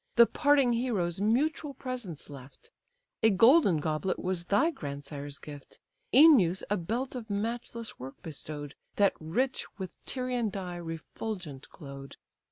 The 0.15 0.25
parting 0.25 0.73
heroes 0.73 1.21
mutual 1.21 1.75
presents 1.75 2.27
left; 2.27 2.71
A 3.21 3.29
golden 3.29 3.77
goblet 3.77 4.17
was 4.17 4.45
thy 4.45 4.71
grandsire's 4.71 5.37
gift; 5.37 5.77
Œneus 6.11 6.63
a 6.71 6.77
belt 6.77 7.13
of 7.13 7.29
matchless 7.29 7.99
work 7.99 8.19
bestowed, 8.23 8.73
That 8.95 9.13
rich 9.19 9.67
with 9.77 10.03
Tyrian 10.07 10.49
dye 10.49 10.77
refulgent 10.77 11.69
glow'd. 11.69 12.17